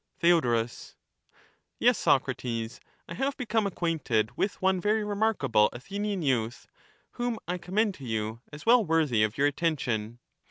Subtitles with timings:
[0.21, 0.95] 1 promise he Theoaorus,
[1.77, 6.65] Yes, Socrates, I have become acquainted with has dis one very remarkable Athenian youth,
[7.11, 10.17] whom I commend to covered at you as well worthy of your attention.